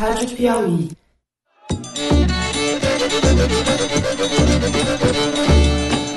[0.00, 0.88] Rádio Piauí.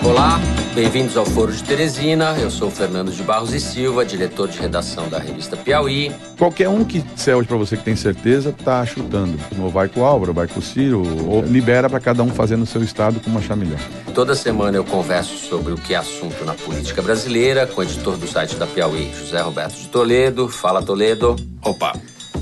[0.05, 0.39] Olá,
[0.73, 2.33] bem-vindos ao Foro de Teresina.
[2.39, 6.15] Eu sou Fernando de Barros e Silva, diretor de redação da revista Piauí.
[6.37, 9.37] Qualquer um que disser hoje para você que tem certeza, tá chutando.
[9.59, 12.55] Ou vai com o Álvaro, vai com o Ciro, ou libera para cada um fazer
[12.55, 13.77] no seu estado com uma chamilhão.
[14.15, 18.15] Toda semana eu converso sobre o que é assunto na política brasileira com o editor
[18.15, 20.47] do site da Piauí, José Roberto de Toledo.
[20.47, 21.35] Fala, Toledo.
[21.61, 21.91] Opa!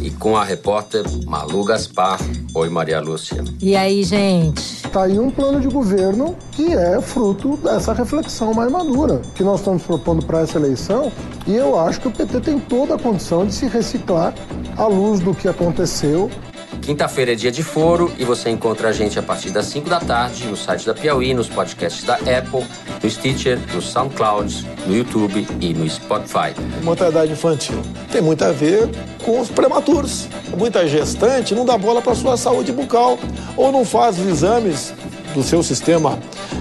[0.01, 2.19] E com a repórter Malu Gaspar.
[2.53, 3.43] Oi, Maria Lúcia.
[3.61, 4.81] E aí, gente?
[4.89, 9.59] Tá aí um plano de governo que é fruto dessa reflexão mais madura que nós
[9.59, 11.11] estamos propondo para essa eleição.
[11.47, 14.33] E eu acho que o PT tem toda a condição de se reciclar
[14.75, 16.29] à luz do que aconteceu
[16.81, 19.99] Quinta-feira é dia de foro e você encontra a gente a partir das 5 da
[19.99, 22.65] tarde no site da Piauí, nos podcasts da Apple,
[23.01, 26.55] no Stitcher, no SoundCloud, no YouTube e no Spotify.
[26.81, 27.79] Mortalidade infantil
[28.11, 28.89] tem muito a ver
[29.23, 30.27] com os prematuros.
[30.57, 33.19] Muita gestante não dá bola para sua saúde bucal
[33.55, 34.93] ou não faz os exames
[35.35, 36.19] do seu sistema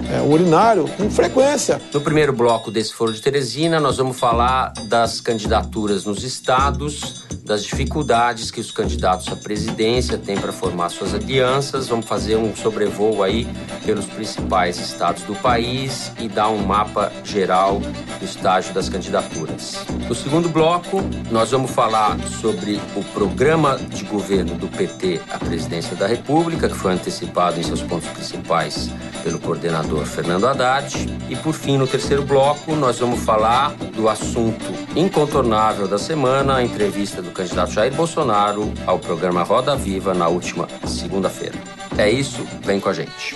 [0.09, 1.81] é, urinário com frequência.
[1.93, 7.63] No primeiro bloco desse Foro de Teresina, nós vamos falar das candidaturas nos estados das
[7.63, 11.87] dificuldades que os candidatos à presidência têm para formar suas alianças.
[11.87, 13.47] Vamos fazer um sobrevoo aí
[13.85, 17.79] pelos principais estados do país e dar um mapa geral
[18.19, 19.85] do estágio das candidaturas.
[20.07, 25.95] No segundo bloco, nós vamos falar sobre o programa de governo do PT à presidência
[25.95, 28.89] da República, que foi antecipado em seus pontos principais
[29.23, 30.93] pelo coordenador Fernando Haddad.
[31.29, 36.63] E por fim, no terceiro bloco, nós vamos falar do assunto incontornável da semana, a
[36.63, 41.57] entrevista do candidato Jair Bolsonaro ao programa Roda Viva na última segunda-feira.
[41.97, 43.35] É isso, vem com a gente.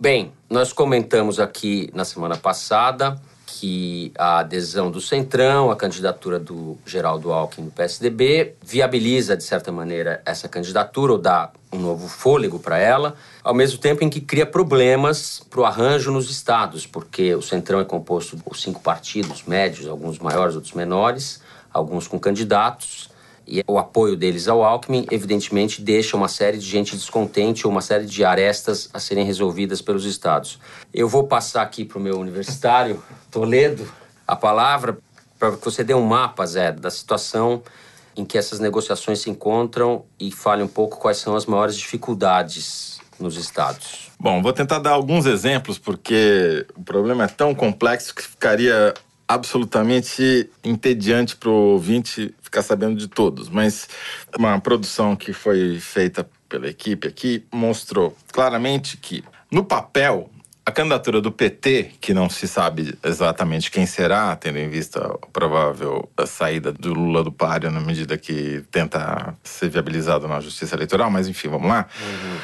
[0.00, 3.20] Bem, nós comentamos aqui na semana passada
[3.58, 9.72] que a adesão do Centrão, a candidatura do Geraldo Alckmin do PSDB, viabiliza, de certa
[9.72, 14.20] maneira, essa candidatura ou dá um novo fôlego para ela, ao mesmo tempo em que
[14.20, 19.42] cria problemas para o arranjo nos estados, porque o Centrão é composto por cinco partidos
[19.42, 21.40] médios, alguns maiores, outros menores,
[21.72, 23.07] alguns com candidatos,
[23.48, 27.80] e o apoio deles ao Alckmin, evidentemente, deixa uma série de gente descontente ou uma
[27.80, 30.58] série de arestas a serem resolvidas pelos estados.
[30.92, 33.90] Eu vou passar aqui para o meu universitário, Toledo,
[34.26, 34.98] a palavra
[35.38, 37.62] para que você dê um mapa, Zé, da situação
[38.16, 43.00] em que essas negociações se encontram e fale um pouco quais são as maiores dificuldades
[43.18, 44.10] nos estados.
[44.18, 48.92] Bom, vou tentar dar alguns exemplos, porque o problema é tão complexo que ficaria
[49.28, 53.86] absolutamente entediante para o ouvinte ficar sabendo de todos, mas
[54.36, 59.22] uma produção que foi feita pela equipe aqui mostrou claramente que,
[59.52, 60.30] no papel,
[60.64, 65.26] a candidatura do PT, que não se sabe exatamente quem será, tendo em vista a
[65.26, 71.10] provável saída do Lula do páreo na medida que tenta ser viabilizado na justiça eleitoral,
[71.10, 71.86] mas enfim, vamos lá.
[72.00, 72.38] Uhum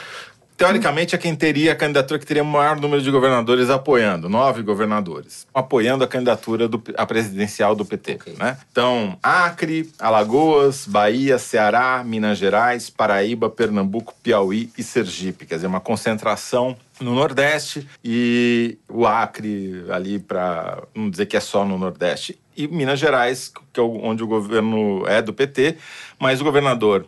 [0.57, 4.63] Teoricamente, é quem teria a candidatura que teria o maior número de governadores apoiando, nove
[4.63, 8.15] governadores, apoiando a candidatura do, a presidencial do PT.
[8.15, 8.37] Okay.
[8.39, 8.57] Né?
[8.71, 15.45] Então, Acre, Alagoas, Bahia, Ceará, Minas Gerais, Paraíba, Pernambuco, Piauí e Sergipe.
[15.45, 21.41] Quer dizer, uma concentração no Nordeste e o Acre ali para não dizer que é
[21.41, 25.77] só no Nordeste e Minas Gerais, que é onde o governo é do PT,
[26.19, 27.07] mas o governador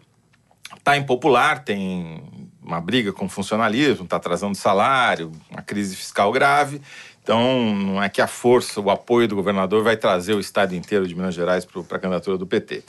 [0.77, 2.23] está impopular, tem
[2.66, 6.82] uma briga com o funcionalismo, está atrasando salário, uma crise fiscal grave.
[7.22, 11.06] Então, não é que a força, o apoio do governador vai trazer o estado inteiro
[11.06, 12.82] de Minas Gerais para a candidatura do PT.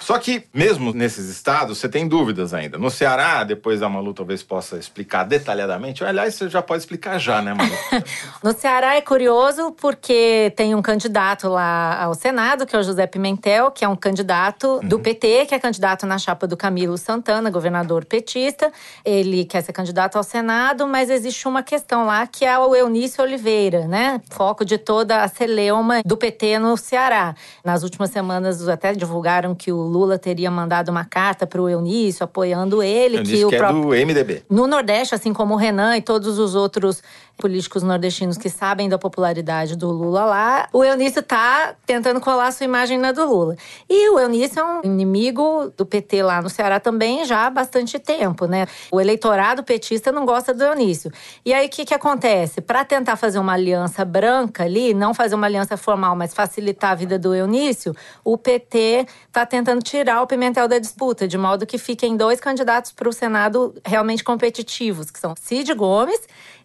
[0.00, 2.78] Só que, mesmo nesses estados, você tem dúvidas ainda.
[2.78, 6.04] No Ceará, depois a Malu talvez possa explicar detalhadamente.
[6.04, 7.70] Aliás, você já pode explicar já, né, Malu?
[8.42, 13.06] no Ceará é curioso porque tem um candidato lá ao Senado, que é o José
[13.06, 14.88] Pimentel, que é um candidato uhum.
[14.88, 18.72] do PT, que é candidato na chapa do Camilo Santana, governador petista.
[19.04, 23.22] Ele quer ser candidato ao Senado, mas existe uma questão lá que é o Eunício
[23.22, 24.20] Oliveira, né?
[24.30, 27.34] Foco de toda a celeuma do PT no Ceará.
[27.64, 32.24] Nas últimas semanas até divulgaram que o Lula teria mandado uma carta para o Eunício
[32.24, 33.16] apoiando ele.
[33.16, 34.42] Eunício que, o que é do MDB.
[34.48, 37.02] No Nordeste, assim como o Renan e todos os outros
[37.40, 42.64] políticos nordestinos que sabem da popularidade do Lula lá, o Eunício tá tentando colar sua
[42.64, 43.56] imagem na do Lula.
[43.88, 47.98] E o Eunício é um inimigo do PT lá no Ceará também já há bastante
[47.98, 48.66] tempo, né?
[48.92, 51.10] O eleitorado petista não gosta do Eunício.
[51.44, 52.60] E aí o que que acontece?
[52.60, 56.94] Para tentar fazer uma aliança branca ali, não fazer uma aliança formal, mas facilitar a
[56.94, 61.78] vida do Eunício, o PT tá tentando tirar o Pimentel da disputa, de modo que
[61.78, 66.20] fiquem dois candidatos para o Senado realmente competitivos, que são Cid Gomes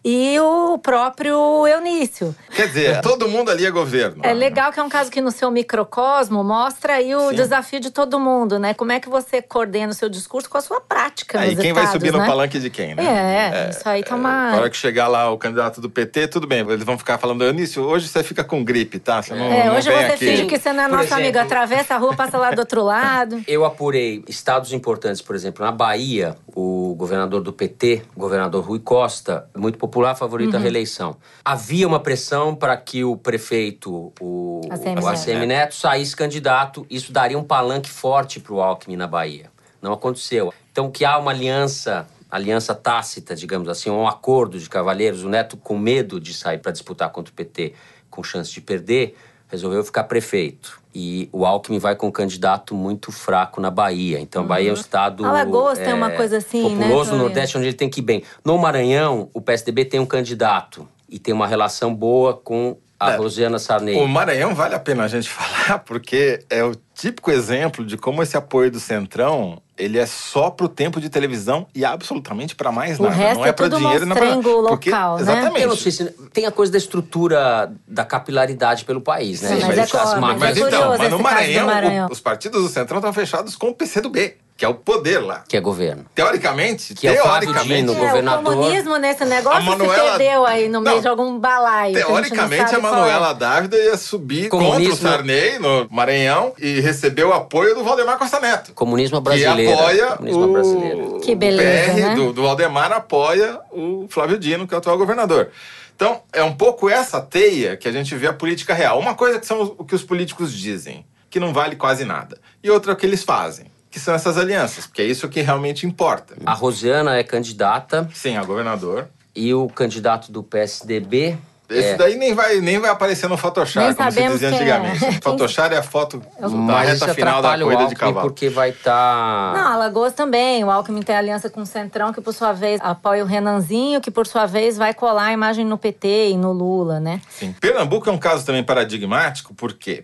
[0.07, 2.36] e o o próprio Eunício.
[2.52, 4.22] Quer dizer, todo mundo ali é governo.
[4.24, 7.36] É legal que é um caso que no seu microcosmo mostra aí o Sim.
[7.36, 8.74] desafio de todo mundo, né?
[8.74, 11.74] Como é que você coordena o seu discurso com a sua prática Aí nos quem
[11.74, 12.20] vai subir né?
[12.20, 13.04] no palanque de quem, né?
[13.06, 14.52] É, isso aí tá uma...
[14.52, 16.60] Na hora que chegar lá o candidato do PT, tudo bem.
[16.60, 19.22] Eles vão ficar falando, Eunício, hoje você fica com gripe, tá?
[19.22, 20.26] Você não, É, não hoje vem você aqui.
[20.26, 21.38] finge que você não é Por nosso amigo.
[21.38, 23.42] Atravessa a rua, passa lá do outro lado.
[23.48, 28.80] Eu apurei estados importantes, por exemplo, na Bahia, o governador do PT, o governador Rui
[28.80, 30.62] Costa, muito popular, favorito Uhum.
[30.62, 31.18] à reeleição.
[31.44, 36.86] Havia uma pressão para que o prefeito, o ACM o ACM Neto, saísse candidato.
[36.90, 39.52] Isso daria um palanque forte para o Alckmin na Bahia.
[39.81, 40.54] Não aconteceu.
[40.72, 45.56] Então, que há uma aliança, aliança tácita, digamos assim, um acordo de cavalheiros, o Neto
[45.57, 47.74] com medo de sair para disputar contra o PT,
[48.10, 49.16] com chance de perder,
[49.56, 50.80] resolveu ficar prefeito.
[50.94, 54.19] E o Alckmin vai com um candidato muito fraco na Bahia.
[54.19, 55.24] Então, Bahia é um estado.
[55.24, 55.30] Uhum.
[55.30, 57.18] Alagoas tem uma coisa assim, né, Populoso no Torinho?
[57.24, 58.24] Nordeste, onde ele tem que ir bem.
[58.46, 63.16] No Maranhão, o PSDB tem um candidato e tem uma relação boa com a É,
[63.18, 63.96] Rosiana Sarney.
[63.98, 68.24] O Maranhão vale a pena a gente falar, porque é o típico exemplo de como
[68.24, 72.98] esse apoio do Centrão ele é só pro tempo de televisão e absolutamente para mais
[72.98, 73.14] O nada.
[73.16, 75.22] resto não é, é pra tudo dinheiro, não é pra- mostrengo porque, local, né?
[75.22, 75.62] Exatamente.
[75.62, 79.50] Eu não sei se tem a coisa da estrutura da capilaridade pelo país, né?
[79.50, 81.68] Sim, mas Mas é as mas máquinas- Mas é então, mas no do Maranhão, o-
[81.70, 82.08] Maranhão.
[82.10, 85.44] os partidos do Centrão estão fechados com o PCdoB, que é o poder lá.
[85.48, 86.06] que é governo.
[86.16, 88.54] Teoricamente, Que é o teoricamente, É, governador.
[88.54, 91.02] o comunismo nesse negócio A Manuela- se perdeu aí no meio Não.
[91.02, 91.94] de algum balaio.
[91.96, 92.96] que a Teoricamente, a qual é.
[92.98, 97.84] Manuela Dávida ia subir Comunismo- contra o Sarney no Maranhão e receber o apoio do
[97.84, 98.72] Valdemar Costa Neto.
[98.74, 99.74] Comunismo Que brasileiro.
[99.80, 101.16] apoia Comunismo brasileiro.
[101.18, 102.16] o, Que beleza, o PR né?
[102.16, 105.50] do, do Valdemar apoia o Flávio Dino, que é o atual governador.
[105.96, 109.00] Então, é um pouco essa teia que a gente vê a política real.
[109.00, 112.38] Uma coisa que são o que os políticos dizem, que não vale quase nada.
[112.63, 113.66] E outra é o que eles fazem,
[113.96, 116.36] que são essas alianças, porque é isso que realmente importa.
[116.46, 119.08] A Rosiana é candidata Sim, a governador.
[119.34, 121.38] e o candidato do PSDB.
[121.70, 124.52] Esse é, daí nem vai, nem vai aparecer no Photoshop, Nem como se dizia é.
[124.52, 125.00] antigamente.
[125.24, 128.28] Photoshop é a foto isso reta final da corrida de cavalo.
[128.28, 129.54] porque vai tá estar.
[129.54, 130.62] Não, Alagoas também.
[130.66, 134.12] O Alckmin tem aliança com o Centrão, que por sua vez apoia o Renanzinho, que
[134.12, 137.22] por sua vez vai colar a imagem no PT e no Lula, né?
[137.30, 137.56] Sim.
[137.62, 140.04] Pernambuco é um caso também paradigmático, porque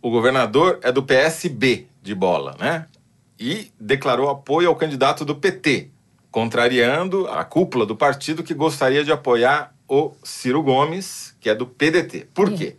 [0.00, 2.86] o governador é do PSB de bola, né?
[3.38, 5.90] E declarou apoio ao candidato do PT,
[6.30, 11.66] contrariando a cúpula do partido que gostaria de apoiar o Ciro Gomes, que é do
[11.66, 12.28] PDT.
[12.34, 12.76] Por quê?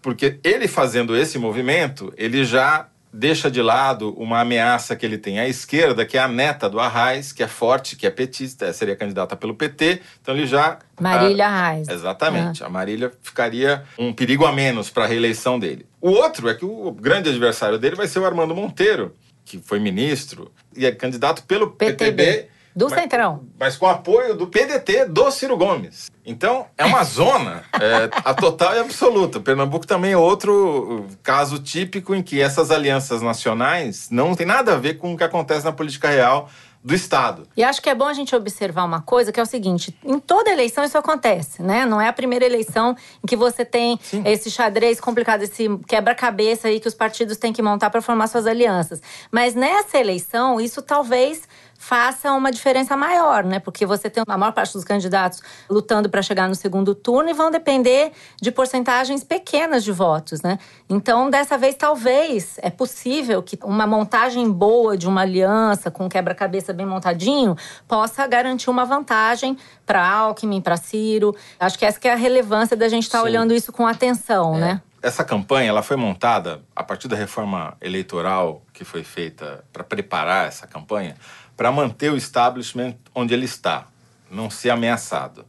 [0.00, 5.38] Porque ele fazendo esse movimento, ele já deixa de lado uma ameaça que ele tem
[5.38, 8.96] à esquerda, que é a neta do Arraes, que é forte, que é petista, seria
[8.96, 10.00] candidata pelo PT.
[10.20, 11.88] Então ele já Marília ah, Reis.
[11.88, 12.64] Exatamente.
[12.64, 15.84] A Marília ficaria um perigo a menos para a reeleição dele.
[16.00, 19.78] O outro é que o grande adversário dele vai ser o Armando Monteiro, que foi
[19.78, 22.12] ministro e é candidato pelo PTB.
[22.12, 22.48] PTB.
[22.74, 23.44] Do mas- Centrão.
[23.58, 26.10] Mas com apoio do PDT do Ciro Gomes.
[26.24, 29.40] Então, é uma zona é, a total e absoluta.
[29.40, 34.78] Pernambuco também é outro caso típico em que essas alianças nacionais não tem nada a
[34.78, 36.48] ver com o que acontece na política real
[36.84, 37.46] do Estado.
[37.56, 40.18] E acho que é bom a gente observar uma coisa, que é o seguinte: em
[40.18, 41.86] toda eleição isso acontece, né?
[41.86, 46.80] Não é a primeira eleição em que você tem esse xadrez complicado, esse quebra-cabeça aí
[46.80, 49.00] que os partidos têm que montar para formar suas alianças.
[49.30, 51.42] Mas nessa eleição, isso talvez
[51.82, 53.58] faça uma diferença maior, né?
[53.58, 57.32] Porque você tem a maior parte dos candidatos lutando para chegar no segundo turno e
[57.32, 60.60] vão depender de porcentagens pequenas de votos, né?
[60.88, 66.08] Então, dessa vez, talvez é possível que uma montagem boa de uma aliança com um
[66.08, 67.56] quebra-cabeça bem montadinho
[67.88, 71.34] possa garantir uma vantagem para Alckmin, para Ciro.
[71.58, 73.24] Acho que essa que é a relevância da gente estar Sim.
[73.24, 74.80] olhando isso com atenção, né?
[75.02, 80.46] Essa campanha ela foi montada a partir da reforma eleitoral que foi feita para preparar
[80.46, 81.16] essa campanha,
[81.56, 83.86] para manter o establishment onde ele está,
[84.30, 85.44] não ser ameaçado.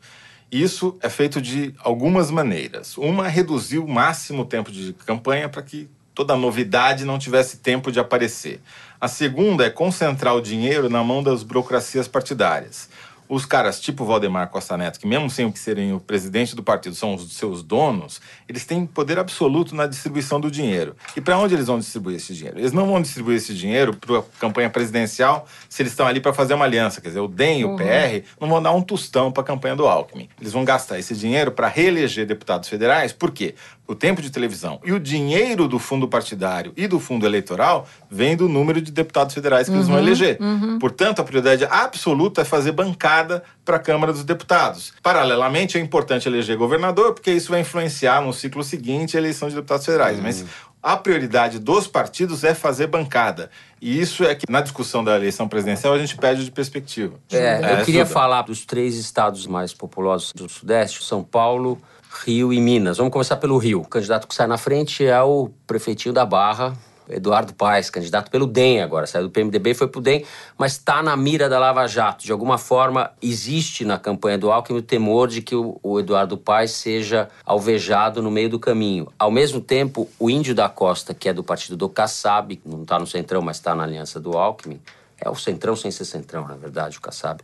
[0.52, 2.96] Isso é feito de algumas maneiras.
[2.98, 7.92] Uma reduzir o máximo o tempo de campanha para que toda novidade não tivesse tempo
[7.92, 8.62] de aparecer.
[9.02, 12.88] A segunda é concentrar o dinheiro na mão das burocracias partidárias.
[13.28, 17.16] Os caras tipo Valdemar Costa Neto, que mesmo sem serem o presidente do partido, são
[17.16, 20.96] os seus donos, eles têm poder absoluto na distribuição do dinheiro.
[21.16, 22.60] E para onde eles vão distribuir esse dinheiro?
[22.60, 26.34] Eles não vão distribuir esse dinheiro para a campanha presidencial se eles estão ali para
[26.34, 27.02] fazer uma aliança.
[27.02, 29.76] Quer dizer, o DEM e o PR não vão dar um tostão para a campanha
[29.76, 30.30] do Alckmin.
[30.40, 33.12] Eles vão gastar esse dinheiro para reeleger deputados federais.
[33.14, 33.56] Por quê?
[33.86, 38.36] O tempo de televisão e o dinheiro do fundo partidário e do fundo eleitoral vem
[38.36, 40.38] do número de deputados federais que eles vão eleger.
[40.80, 43.23] Portanto, a prioridade absoluta é fazer bancada
[43.64, 44.94] para a Câmara dos Deputados.
[45.02, 49.56] Paralelamente, é importante eleger governador, porque isso vai influenciar no ciclo seguinte a eleição de
[49.56, 50.20] deputados federais.
[50.20, 50.24] Hum.
[50.24, 50.46] Mas
[50.84, 53.50] a prioridade dos partidos é fazer bancada.
[53.82, 57.16] E isso é que, na discussão da eleição presidencial, a gente perde de perspectiva.
[57.32, 61.82] É, eu queria falar dos três estados mais populosos do Sudeste: São Paulo,
[62.26, 62.98] Rio e Minas.
[62.98, 63.82] Vamos começar pelo Rio.
[63.82, 66.74] O candidato que sai na frente é o prefeitinho da Barra,
[67.10, 70.26] Eduardo Paes, candidato pelo DEM agora, saiu do PMDB e foi pro DEM,
[70.58, 72.26] mas está na mira da Lava Jato.
[72.26, 76.38] De alguma forma, existe na campanha do Alckmin o temor de que o, o Eduardo
[76.38, 79.12] Paes seja alvejado no meio do caminho.
[79.18, 83.00] Ao mesmo tempo, o Índio da Costa, que é do partido do Kassab, não está
[83.00, 84.80] no Centrão, mas está na aliança do Alckmin,
[85.20, 87.42] é o Centrão sem ser Centrão, na verdade, o Kassab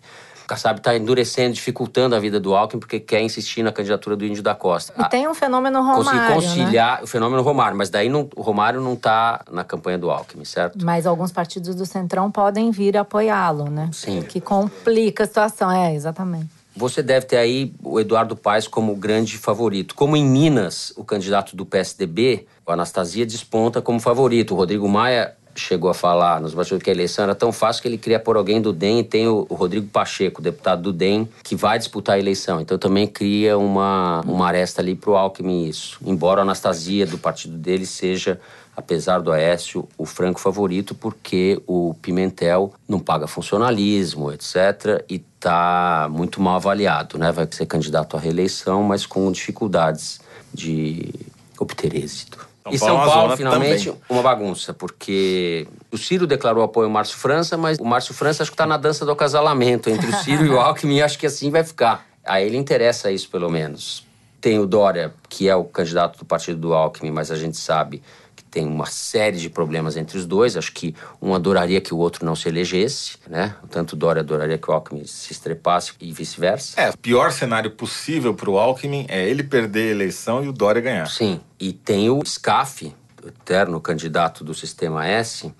[0.49, 4.41] Kassab está endurecendo, dificultando a vida do Alckmin porque quer insistir na candidatura do Índio
[4.41, 4.91] da Costa.
[4.97, 7.03] E tem um fenômeno Romário, Conseguir conciliar né?
[7.03, 10.83] o fenômeno Romário, mas daí não, o Romário não está na campanha do Alckmin, certo?
[10.83, 13.91] Mas alguns partidos do Centrão podem vir apoiá-lo, né?
[13.93, 14.23] Sim.
[14.23, 16.49] Que complica a situação, é, exatamente.
[16.75, 19.93] Você deve ter aí o Eduardo Paes como grande favorito.
[19.93, 24.53] Como em Minas, o candidato do PSDB, o Anastasia, desponta como favorito.
[24.53, 27.87] O Rodrigo Maia chegou a falar nos bastidores que a eleição era tão fácil que
[27.87, 31.27] ele queria pôr alguém do DEM e tem o, o Rodrigo Pacheco, deputado do DEM,
[31.43, 32.61] que vai disputar a eleição.
[32.61, 35.99] Então também cria uma, uma aresta ali pro Alckmin isso.
[36.05, 38.39] Embora a Anastasia do partido dele seja
[38.79, 46.07] apesar do Aécio, o franco favorito, porque o Pimentel não paga funcionalismo, etc., e está
[46.09, 47.17] muito mal avaliado.
[47.17, 47.29] Né?
[47.31, 50.21] Vai ser candidato à reeleição, mas com dificuldades
[50.53, 51.13] de
[51.59, 52.48] obter êxito.
[52.77, 54.01] São e São Paulo, Paulo finalmente, também.
[54.09, 58.51] uma bagunça, porque o Ciro declarou apoio ao Márcio França, mas o Márcio França acho
[58.51, 61.25] que está na dança do acasalamento entre o Ciro e o Alckmin, e acho que
[61.25, 62.05] assim vai ficar.
[62.25, 64.05] A ele interessa isso, pelo menos.
[64.41, 68.01] Tem o Dória, que é o candidato do partido do Alckmin, mas a gente sabe
[68.49, 70.57] tem uma série de problemas entre os dois.
[70.57, 73.55] Acho que um adoraria que o outro não se elegesse, né?
[73.69, 76.79] Tanto Dória adoraria que o Alckmin se estrepasse e vice-versa.
[76.79, 80.53] É, o pior cenário possível para o Alckmin é ele perder a eleição e o
[80.53, 81.07] Dória ganhar.
[81.07, 85.53] Sim, e tem o SCAF, o eterno candidato do Sistema S,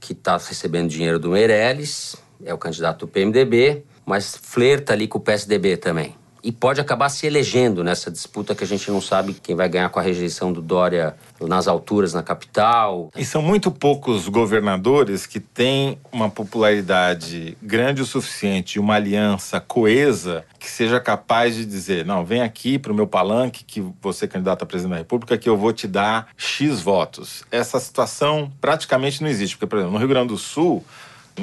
[0.00, 5.18] que está recebendo dinheiro do Meirelles, é o candidato do PMDB, mas flerta ali com
[5.18, 6.14] o PSDB também
[6.44, 9.88] e pode acabar se elegendo nessa disputa que a gente não sabe quem vai ganhar
[9.88, 13.10] com a rejeição do Dória nas alturas, na capital.
[13.16, 20.44] E são muito poucos governadores que têm uma popularidade grande o suficiente, uma aliança coesa
[20.58, 24.28] que seja capaz de dizer: não, vem aqui para o meu palanque, que você é
[24.28, 27.42] candidato a presidente da República, que eu vou te dar X votos.
[27.50, 30.84] Essa situação praticamente não existe, porque, por exemplo, no Rio Grande do Sul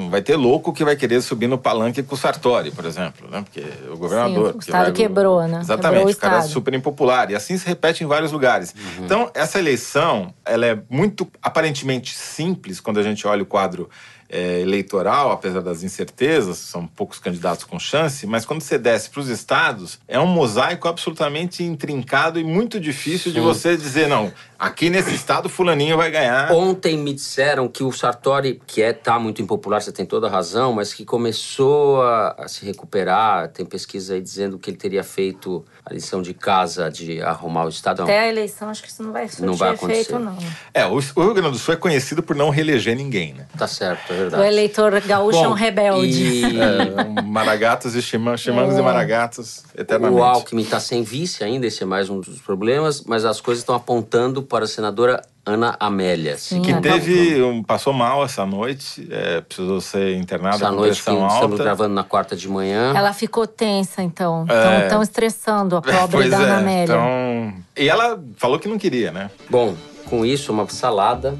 [0.08, 3.42] vai ter louco que vai querer subir no palanque com o Sartori, por exemplo, né?
[3.42, 4.52] Porque o governador.
[4.52, 4.92] Sim, o Estado vai...
[4.92, 5.60] quebrou, né?
[5.60, 7.30] Exatamente, quebrou o, o cara é super impopular.
[7.30, 8.74] E assim se repete em vários lugares.
[8.74, 9.04] Uhum.
[9.04, 13.88] Então, essa eleição, ela é muito aparentemente simples quando a gente olha o quadro
[14.32, 19.20] é, eleitoral, apesar das incertezas, são poucos candidatos com chance, mas quando você desce para
[19.20, 23.38] os estados, é um mosaico absolutamente intrincado e muito difícil Sim.
[23.38, 24.32] de você dizer, não,
[24.62, 26.52] aqui nesse estado fulaninho vai ganhar.
[26.52, 30.30] Ontem me disseram que o Sartori, que é tá muito impopular, você tem toda a
[30.30, 35.02] razão, mas que começou a, a se recuperar, tem pesquisa aí dizendo que ele teria
[35.02, 38.04] feito a lição de casa de arrumar o estado.
[38.04, 40.16] Até a eleição, acho que isso não vai ser não vai acontecer.
[40.16, 40.38] não.
[40.72, 43.46] É, o, o Rio Grande do Sul é conhecido por não reeleger ninguém, né?
[43.58, 44.42] Tá certo, é verdade.
[44.42, 46.22] O eleitor gaúcho Bom, é um rebelde.
[46.22, 46.52] E...
[46.62, 48.50] É, maragatos e chimangos é.
[48.78, 50.20] e maragatos, eternamente.
[50.20, 53.62] O Alckmin está sem vice ainda, esse é mais um dos problemas, mas as coisas
[53.62, 56.36] estão apontando para a senadora Ana Amélia.
[56.36, 61.02] Sim, que teve um, passou mal essa noite, é, precisou ser internada essa com noite
[61.02, 61.34] pressão que alta.
[61.36, 62.92] Estamos gravando na quarta de manhã.
[62.94, 64.42] Ela ficou tensa, então.
[64.42, 65.02] Estão é...
[65.02, 66.84] estressando a pobre da Ana é, Amélia.
[66.84, 67.54] Então...
[67.78, 69.30] E ela falou que não queria, né?
[69.48, 71.34] Bom, com isso, uma salada.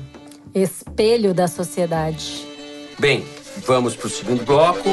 [0.54, 2.46] Espelho da sociedade.
[2.98, 3.26] Bem,
[3.66, 4.88] vamos para o segundo bloco.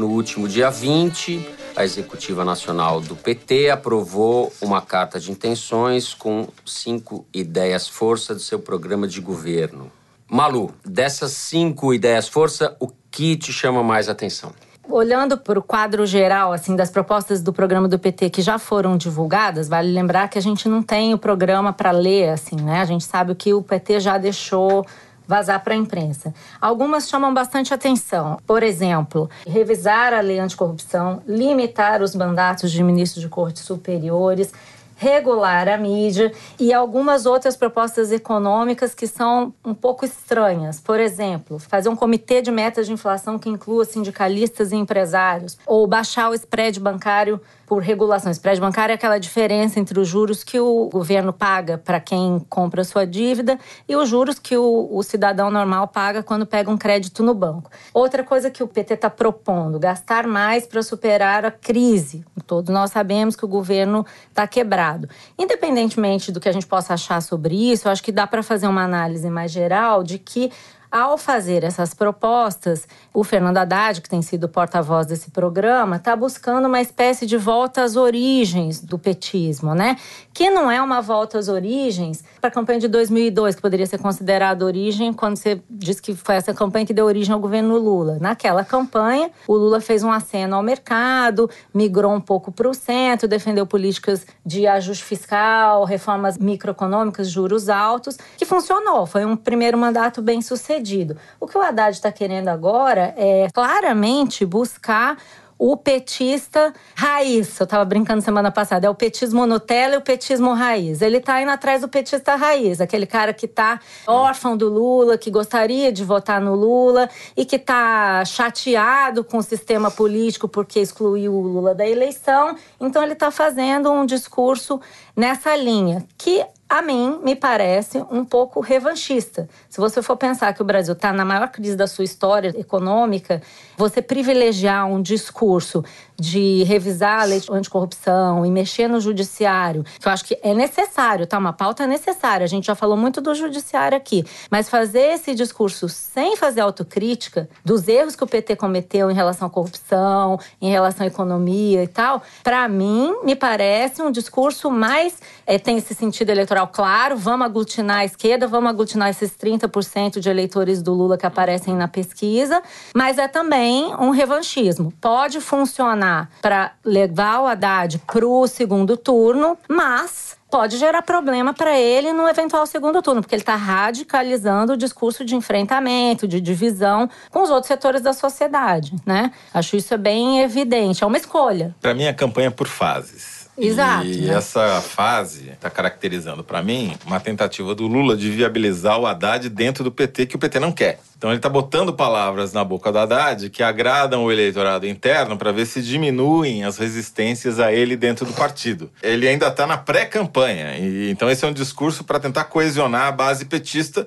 [0.00, 6.48] No último dia 20, a Executiva Nacional do PT aprovou uma carta de intenções com
[6.64, 9.92] cinco ideias-força do seu programa de governo.
[10.26, 14.54] Malu, dessas cinco ideias-força, o que te chama mais atenção?
[14.88, 18.96] olhando para o quadro geral assim das propostas do programa do PT que já foram
[18.96, 22.80] divulgadas, vale lembrar que a gente não tem o programa para ler assim, né?
[22.80, 24.84] A gente sabe o que o PT já deixou
[25.30, 26.34] vazar para a imprensa.
[26.60, 28.40] Algumas chamam bastante atenção.
[28.44, 34.52] Por exemplo, revisar a lei anticorrupção, limitar os mandatos de ministros de cortes superiores,
[35.00, 40.78] regular a mídia e algumas outras propostas econômicas que são um pouco estranhas.
[40.78, 45.86] Por exemplo, fazer um comitê de metas de inflação que inclua sindicalistas e empresários, ou
[45.86, 47.40] baixar o spread bancário
[47.70, 48.32] por regulação.
[48.32, 52.82] Spread bancário é aquela diferença entre os juros que o governo paga para quem compra
[52.82, 53.56] sua dívida
[53.88, 57.70] e os juros que o, o, cidadão normal paga quando pega um crédito no banco.
[57.94, 62.24] Outra coisa que o PT está propondo, gastar mais para superar a crise.
[62.44, 64.89] Todos nós sabemos que o governo está quebrado.
[65.38, 68.66] Independentemente do que a gente possa achar sobre isso, eu acho que dá para fazer
[68.66, 70.50] uma análise mais geral de que
[70.90, 76.66] ao fazer essas propostas, o Fernando Haddad, que tem sido porta-voz desse programa, está buscando
[76.66, 79.96] uma espécie de volta às origens do petismo, né?
[80.34, 83.98] Que não é uma volta às origens para a campanha de 2002, que poderia ser
[83.98, 88.18] considerada origem quando você diz que foi essa campanha que deu origem ao governo Lula.
[88.20, 93.28] Naquela campanha, o Lula fez um aceno ao mercado, migrou um pouco para o centro,
[93.28, 99.06] defendeu políticas de ajuste fiscal, reformas microeconômicas, juros altos, que funcionou.
[99.06, 101.16] Foi um primeiro mandato bem sucedido sucedido.
[101.38, 105.16] O que o Haddad está querendo agora é claramente buscar
[105.58, 107.60] o petista raiz.
[107.60, 111.02] Eu estava brincando semana passada, é o petismo Nutella e o petismo raiz.
[111.02, 115.30] Ele está indo atrás do petista raiz, aquele cara que está órfão do Lula, que
[115.30, 121.34] gostaria de votar no Lula e que está chateado com o sistema político porque excluiu
[121.34, 122.56] o Lula da eleição.
[122.80, 124.80] Então ele está fazendo um discurso
[125.14, 129.48] nessa linha, que a mim me parece um pouco revanchista.
[129.68, 133.42] Se você for pensar que o Brasil está na maior crise da sua história econômica,
[133.76, 135.84] você privilegiar um discurso
[136.16, 141.26] de revisar a lei anticorrupção e mexer no judiciário, que eu acho que é necessário,
[141.26, 141.38] tá?
[141.38, 142.44] Uma pauta necessária.
[142.44, 144.24] A gente já falou muito do judiciário aqui.
[144.50, 149.48] Mas fazer esse discurso sem fazer autocrítica dos erros que o PT cometeu em relação
[149.48, 155.18] à corrupção, em relação à economia e tal, para mim, me parece um discurso mais.
[155.46, 160.28] É, tem esse sentido eleitoral claro, vamos aglutinar a esquerda, vamos aglutinar esses 30% de
[160.28, 162.62] eleitores do Lula que aparecem na pesquisa,
[162.94, 164.92] mas é também um revanchismo.
[165.00, 171.78] Pode funcionar para levar o Haddad para o segundo turno, mas pode gerar problema para
[171.78, 177.08] ele no eventual segundo turno, porque ele está radicalizando o discurso de enfrentamento, de divisão
[177.30, 179.30] com os outros setores da sociedade, né?
[179.54, 181.74] Acho isso bem evidente, é uma escolha.
[181.80, 183.39] Para mim, a campanha é por fases.
[183.58, 184.06] Exato.
[184.06, 184.34] E né?
[184.34, 189.84] essa fase está caracterizando para mim uma tentativa do Lula de viabilizar o Haddad dentro
[189.84, 191.00] do PT que o PT não quer.
[191.16, 195.52] Então ele está botando palavras na boca do Haddad que agradam o eleitorado interno para
[195.52, 198.90] ver se diminuem as resistências a ele dentro do partido.
[199.02, 200.78] Ele ainda está na pré-campanha,
[201.10, 204.06] então esse é um discurso para tentar coesionar a base petista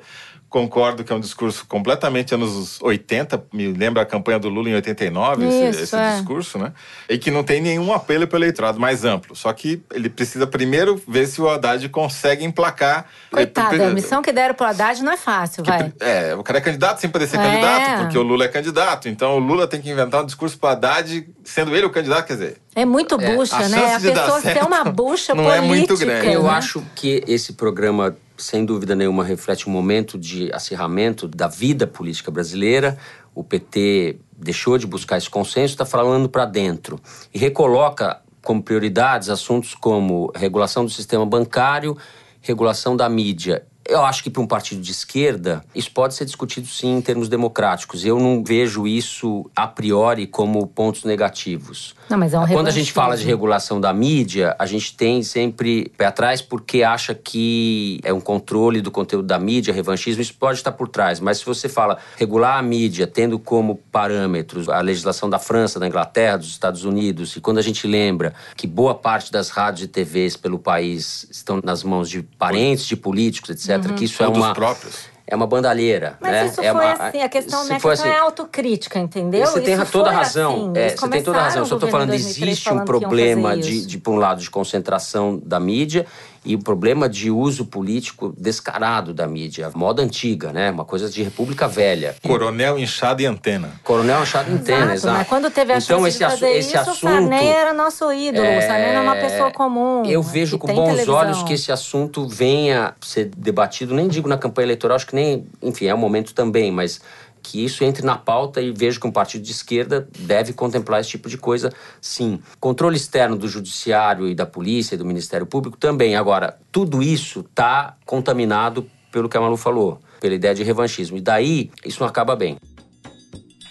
[0.54, 4.76] concordo que é um discurso completamente anos 80, me lembra a campanha do Lula em
[4.76, 6.12] 89, Isso, esse, esse é.
[6.18, 6.72] discurso, né?
[7.10, 9.36] E que não tem nenhum apelo para o eleitorado mais amplo.
[9.36, 13.08] Só que ele precisa primeiro ver se o Haddad consegue emplacar.
[13.32, 15.92] Coitado, a missão que deram pro Haddad não é fácil, Que- vai.
[16.00, 17.44] É, o cara é candidato sem poder ser É.
[17.44, 19.10] candidato, porque o Lula é candidato.
[19.10, 22.34] Então o Lula tem que inventar um discurso pro Haddad, sendo ele o candidato, quer
[22.34, 22.58] dizer.
[22.76, 23.78] É muito bucha, a né?
[23.80, 25.66] chance A de dar pessoa certo uma bucha não política.
[25.66, 26.32] é muito grande.
[26.34, 26.50] Eu né?
[26.52, 32.32] acho que esse programa, sem dúvida nenhuma, reflete um momento de acirramento da vida política
[32.32, 32.98] brasileira.
[33.34, 37.00] O PT deixou de buscar esse consenso, está falando para dentro
[37.34, 41.98] e recoloca como prioridades assuntos como regulação do sistema bancário,
[42.42, 43.66] regulação da mídia.
[43.88, 47.28] Eu acho que para um partido de esquerda, isso pode ser discutido sim em termos
[47.28, 48.06] democráticos.
[48.06, 51.96] Eu não vejo isso a priori como pontos negativos.
[52.10, 55.24] Não, mas é um Quando a gente fala de regulação da mídia, a gente tem
[55.24, 60.34] sempre pé atrás porque acha que é um controle do conteúdo da mídia, revanchismo, isso
[60.34, 61.20] pode estar por trás.
[61.20, 65.88] Mas se você fala regular a mídia, tendo como parâmetros a legislação da França, da
[65.88, 69.88] Inglaterra, dos Estados Unidos, e quando a gente lembra que boa parte das rádios e
[69.88, 74.34] TVs pelo país estão nas mãos de parentes de políticos, etc., que isso é Ou
[74.34, 74.54] dos uma.
[74.54, 75.14] próprios.
[75.26, 76.46] É uma bandalheira, Mas né?
[76.48, 79.48] isso é foi uma, assim, a questão não é, não é autocrítica, entendeu?
[79.48, 80.52] você tem Isso toda a razão.
[80.52, 80.74] assim.
[80.76, 81.62] É, Eles você tem toda a razão.
[81.62, 84.42] Eu só estou falando, governo em 2003 existe um problema de, de, por um lado,
[84.42, 86.06] de concentração da mídia
[86.46, 89.72] e o problema de uso político descarado da mídia.
[89.74, 90.72] Moda antiga, né?
[90.72, 92.16] Uma coisa de república velha.
[92.22, 93.72] Coronel inchado e antena.
[93.84, 95.18] Coronel Achado Antena, Exato, exato.
[95.18, 97.00] Mas quando teve a então, chance esse, de fazer esse isso, o assunto...
[97.00, 98.46] Sarney era nosso ídolo.
[98.46, 100.04] O Sarney era uma pessoa comum.
[100.06, 101.16] Eu vejo que com bons televisão.
[101.16, 105.46] olhos que esse assunto venha ser debatido, nem digo na campanha eleitoral, acho que nem,
[105.62, 107.02] enfim, é o momento também, mas
[107.44, 111.10] que isso entre na pauta e vejo que um partido de esquerda deve contemplar esse
[111.10, 112.40] tipo de coisa, sim.
[112.60, 116.16] Controle externo do judiciário e da polícia e do Ministério Público também.
[116.16, 121.18] Agora, tudo isso está contaminado pelo que a Malu falou, pela ideia de revanchismo.
[121.18, 122.58] E daí, isso não acaba bem.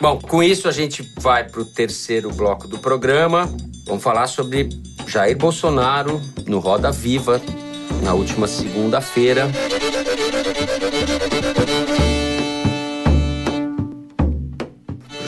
[0.00, 3.48] Bom, com isso a gente vai para o terceiro bloco do programa.
[3.86, 4.68] Vamos falar sobre
[5.06, 7.40] Jair Bolsonaro no Roda Viva
[8.02, 9.50] na última segunda-feira.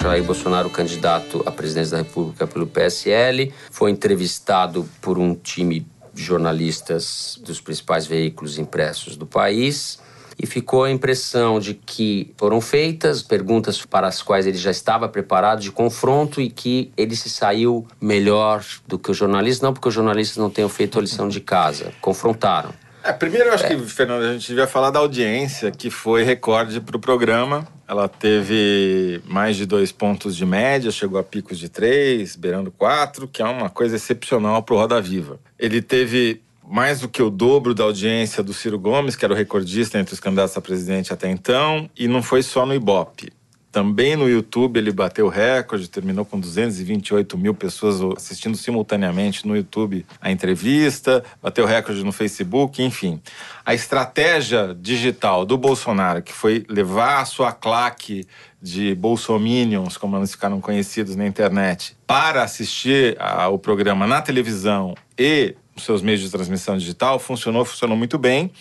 [0.04, 6.22] Jair Bolsonaro, candidato à presidência da República pelo PSL, foi entrevistado por um time de
[6.22, 9.98] jornalistas dos principais veículos impressos do país
[10.38, 15.08] e ficou a impressão de que foram feitas perguntas para as quais ele já estava
[15.08, 19.88] preparado de confronto e que ele se saiu melhor do que os jornalistas, não porque
[19.88, 22.74] os jornalistas não tenham feito a lição de casa, confrontaram.
[23.02, 23.68] É, primeiro, eu acho é.
[23.68, 27.66] que, Fernando, a gente devia falar da audiência, que foi recorde para o programa.
[27.86, 33.28] Ela teve mais de dois pontos de média, chegou a picos de três, beirando quatro,
[33.28, 35.38] que é uma coisa excepcional para o Roda Viva.
[35.58, 39.36] Ele teve mais do que o dobro da audiência do Ciro Gomes, que era o
[39.36, 43.30] recordista entre os candidatos a presidente até então, e não foi só no Ibope.
[43.74, 50.06] Também no YouTube ele bateu recorde, terminou com 228 mil pessoas assistindo simultaneamente no YouTube
[50.20, 53.20] a entrevista, bateu recorde no Facebook, enfim.
[53.66, 58.24] A estratégia digital do Bolsonaro, que foi levar a sua claque
[58.62, 65.56] de bolsominions, como eles ficaram conhecidos na internet, para assistir ao programa na televisão e
[65.76, 68.52] seus meios de transmissão digital, funcionou, funcionou muito bem.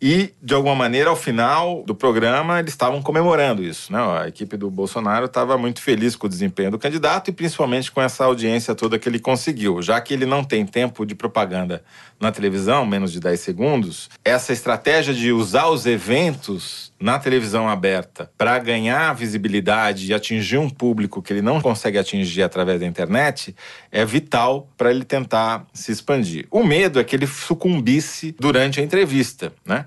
[0.00, 3.92] E, de alguma maneira, ao final do programa, eles estavam comemorando isso.
[3.92, 3.98] Né?
[3.98, 8.00] A equipe do Bolsonaro estava muito feliz com o desempenho do candidato e, principalmente, com
[8.00, 9.82] essa audiência toda que ele conseguiu.
[9.82, 11.82] Já que ele não tem tempo de propaganda
[12.20, 18.30] na televisão, menos de 10 segundos, essa estratégia de usar os eventos na televisão aberta
[18.36, 23.54] para ganhar visibilidade e atingir um público que ele não consegue atingir através da internet
[23.90, 26.46] é vital para ele tentar se expandir.
[26.50, 29.86] O medo é que ele sucumbisse durante a entrevista, né?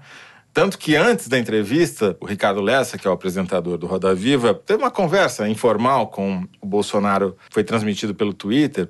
[0.53, 4.53] Tanto que antes da entrevista, o Ricardo Lessa, que é o apresentador do Roda Viva,
[4.53, 8.89] teve uma conversa informal com o Bolsonaro, foi transmitido pelo Twitter.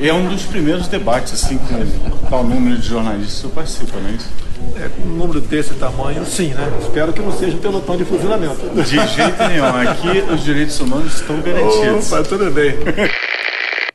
[0.00, 4.41] É um dos primeiros debates, assim, com qual número de jornalistas participa, não é isso?
[4.76, 6.72] É, com um número desse tamanho, sim, né?
[6.80, 8.56] Espero que não seja um pelotão de fuzilamento.
[8.74, 9.64] De jeito nenhum.
[9.66, 12.12] Aqui os direitos humanos estão garantidos.
[12.12, 12.74] Opa, tudo bem.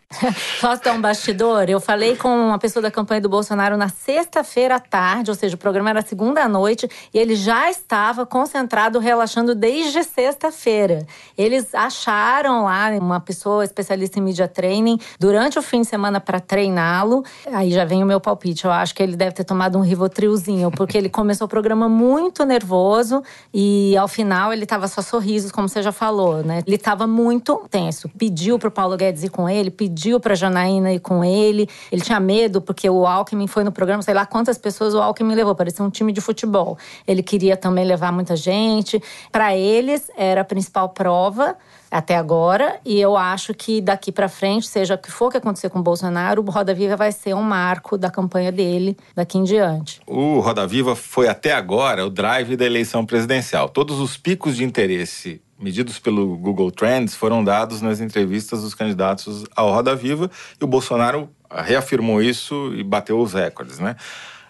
[0.62, 1.70] Posso dar um bastidor?
[1.70, 5.56] Eu falei com uma pessoa da campanha do Bolsonaro na sexta-feira à tarde, ou seja,
[5.56, 11.06] o programa era segunda à noite, e ele já estava concentrado, relaxando desde sexta-feira.
[11.38, 16.40] Eles acharam lá uma pessoa especialista em media training durante o fim de semana para
[16.40, 17.24] treiná-lo.
[17.52, 18.64] Aí já vem o meu palpite.
[18.64, 22.46] Eu acho que ele deve ter tomado um rivotrilzinho, porque ele começou o programa muito
[22.46, 23.22] nervoso
[23.54, 26.64] e ao final ele estava só sorrisos, como você já falou, né?
[26.66, 28.10] Ele estava muito tenso.
[28.18, 31.68] Pediu para o Paulo Guedes ir com ele, pediu pediu para Janaína ir com ele.
[31.92, 35.34] Ele tinha medo porque o Alckmin foi no programa, sei lá quantas pessoas o Alckmin
[35.34, 36.78] levou, parecia um time de futebol.
[37.08, 39.02] Ele queria também levar muita gente.
[39.32, 41.58] Para eles era a principal prova
[41.90, 45.70] até agora, e eu acho que daqui para frente, seja o que for que acontecer
[45.70, 49.46] com o Bolsonaro, o Roda Viva vai ser um marco da campanha dele daqui em
[49.46, 50.02] diante.
[50.06, 53.70] O Roda Viva foi até agora o drive da eleição presidencial.
[53.70, 59.46] Todos os picos de interesse medidos pelo Google Trends foram dados nas entrevistas dos candidatos
[59.56, 63.96] ao Roda Viva e o Bolsonaro reafirmou isso e bateu os recordes, né?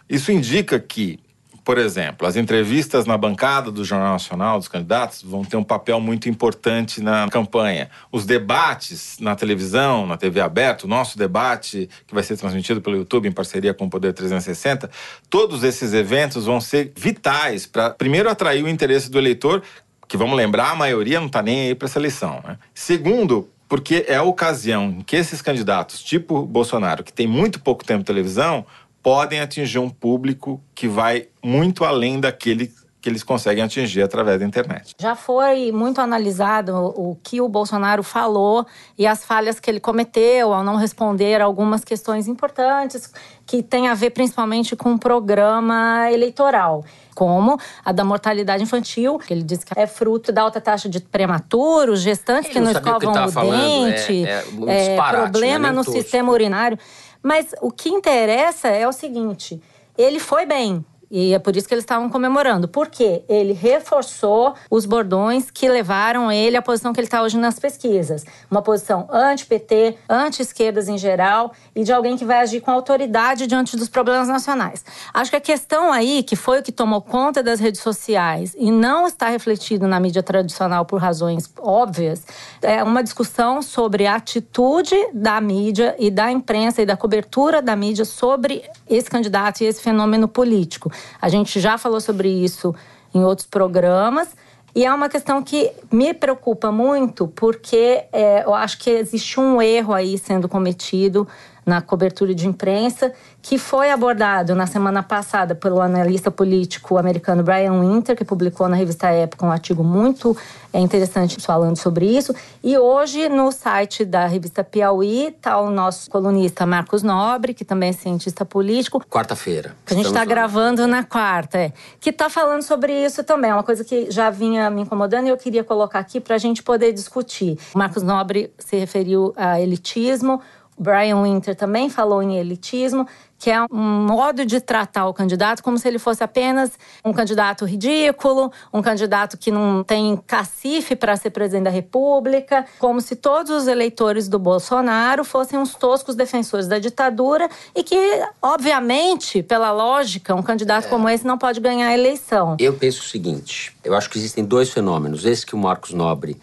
[0.09, 1.19] Isso indica que,
[1.63, 5.99] por exemplo, as entrevistas na bancada do Jornal Nacional dos candidatos vão ter um papel
[5.99, 7.89] muito importante na campanha.
[8.11, 12.95] Os debates na televisão, na TV aberta, o nosso debate que vai ser transmitido pelo
[12.95, 14.89] YouTube em parceria com o Poder 360,
[15.29, 19.61] todos esses eventos vão ser vitais para primeiro atrair o interesse do eleitor
[20.07, 22.41] que vamos lembrar, a maioria não está nem aí para essa eleição.
[22.43, 22.57] Né?
[22.73, 27.85] Segundo, porque é a ocasião em que esses candidatos, tipo Bolsonaro, que tem muito pouco
[27.85, 28.65] tempo de televisão,
[29.03, 34.45] podem atingir um público que vai muito além daquele que eles conseguem atingir através da
[34.45, 34.93] internet.
[34.99, 38.65] Já foi muito analisado o que o Bolsonaro falou
[38.97, 43.09] e as falhas que ele cometeu ao não responder algumas questões importantes
[43.45, 46.83] que têm a ver principalmente com o programa eleitoral
[47.17, 50.99] como a da mortalidade infantil, que ele diz que é fruto da alta taxa de
[50.99, 55.73] prematuros, gestantes que não, não escovam o, o dente, é, é, é problema né?
[55.73, 56.77] no sistema urinário.
[57.23, 59.59] Mas o que interessa é o seguinte:
[59.97, 62.67] ele foi bem, e é por isso que eles estavam comemorando.
[62.67, 67.57] Porque ele reforçou os bordões que levaram ele à posição que ele está hoje nas
[67.57, 68.25] pesquisas.
[68.49, 73.77] Uma posição anti-PT, anti-esquerdas em geral e de alguém que vai agir com autoridade diante
[73.77, 74.83] dos problemas nacionais.
[75.13, 78.71] Acho que a questão aí, que foi o que tomou conta das redes sociais e
[78.71, 82.25] não está refletido na mídia tradicional por razões óbvias,
[82.61, 87.75] é uma discussão sobre a atitude da mídia e da imprensa e da cobertura da
[87.75, 90.91] mídia sobre esse candidato e esse fenômeno político.
[91.21, 92.73] A gente já falou sobre isso
[93.13, 94.29] em outros programas.
[94.75, 99.59] E é uma questão que me preocupa muito, porque é, eu acho que existe um
[99.59, 101.27] erro aí sendo cometido
[101.67, 107.79] na cobertura de imprensa, que foi abordado na semana passada pelo analista político americano Brian
[107.81, 110.35] Winter, que publicou na revista Época um artigo muito
[110.71, 112.33] é, interessante falando sobre isso.
[112.63, 117.89] E hoje, no site da revista Piauí, está o nosso colunista Marcos Nobre, que também
[117.89, 119.03] é cientista político.
[119.09, 119.75] Quarta-feira.
[119.85, 123.51] Que a gente está gravando na quarta, é, que está falando sobre isso também.
[123.51, 126.37] É uma coisa que já vinha me incomodando e eu queria colocar aqui para a
[126.37, 127.59] gente poder discutir.
[127.75, 130.41] O Marcos Nobre se referiu a elitismo.
[130.77, 133.07] Brian Winter também falou em elitismo,
[133.39, 136.71] que é um modo de tratar o candidato como se ele fosse apenas
[137.05, 142.99] um candidato ridículo, um candidato que não tem cacife para ser presidente da República, como
[142.99, 147.97] se todos os eleitores do Bolsonaro fossem uns toscos defensores da ditadura e que,
[148.41, 150.89] obviamente, pela lógica, um candidato é.
[150.89, 152.57] como esse não pode ganhar a eleição.
[152.59, 155.25] Eu penso o seguinte: eu acho que existem dois fenômenos.
[155.25, 156.37] Esse que o Marcos Nobre